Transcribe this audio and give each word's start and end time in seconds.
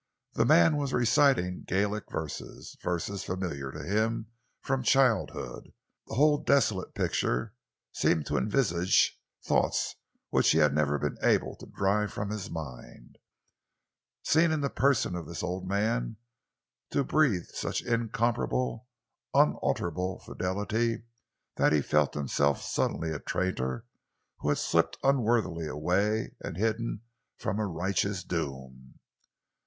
The 0.33 0.45
man 0.45 0.77
was 0.77 0.93
reciting 0.93 1.63
Gaelic 1.67 2.09
verses, 2.09 2.75
verses 2.81 3.23
familiar 3.23 3.71
to 3.71 3.83
him 3.83 4.31
from 4.59 4.81
childhood. 4.81 5.73
The 6.07 6.15
whole 6.15 6.39
desolate 6.43 6.95
picture 6.95 7.53
seemed 7.93 8.25
to 8.25 8.35
envisage 8.35 9.21
thoughts 9.45 9.97
which 10.31 10.49
he 10.49 10.57
had 10.57 10.73
never 10.73 10.97
been 10.97 11.17
able 11.21 11.55
to 11.57 11.67
drive 11.67 12.11
from 12.11 12.31
his 12.31 12.49
mind, 12.49 13.19
seemed 14.23 14.51
in 14.51 14.61
the 14.61 14.71
person 14.71 15.15
of 15.15 15.27
this 15.27 15.43
old 15.43 15.67
man 15.67 16.17
to 16.89 17.03
breathe 17.03 17.49
such 17.53 17.83
incomparable, 17.83 18.87
unalterable 19.35 20.17
fidelity 20.21 21.03
that 21.57 21.73
he 21.73 21.81
felt 21.83 22.15
himself 22.15 22.59
suddenly 22.63 23.11
a 23.11 23.19
traitor 23.19 23.85
who 24.39 24.49
had 24.49 24.57
slipped 24.57 24.97
unworthily 25.03 25.67
away 25.67 26.31
and 26.43 26.57
hidden 26.57 27.01
from 27.37 27.59
a 27.59 27.67
righteous 27.67 28.23
doom. 28.23 28.95